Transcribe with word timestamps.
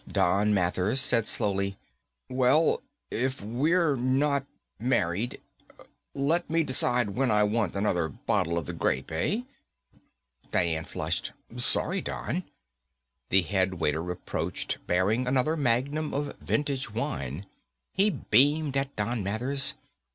Don 0.11 0.51
Mathers 0.51 0.99
said 0.99 1.27
slowly, 1.27 1.77
"Well, 2.27 2.81
if 3.11 3.39
we're 3.39 3.95
not 3.95 4.47
married, 4.79 5.39
let 6.15 6.49
me 6.49 6.63
decide 6.63 7.11
when 7.11 7.29
I 7.29 7.43
want 7.43 7.75
another 7.75 8.07
bottle 8.09 8.57
of 8.57 8.65
the 8.65 8.73
grape, 8.73 9.11
eh?" 9.11 9.41
Dian 10.51 10.85
flushed. 10.85 11.33
"Sorry, 11.55 12.01
Don." 12.01 12.45
The 13.29 13.43
headwaiter 13.43 14.09
approached 14.09 14.79
bearing 14.87 15.27
another 15.27 15.55
magnum 15.55 16.15
of 16.15 16.35
vintage 16.39 16.89
wine. 16.91 17.45
He 17.93 18.09
beamed 18.09 18.75
at 18.77 18.95
Don 18.95 19.21
Mathers. 19.21 19.75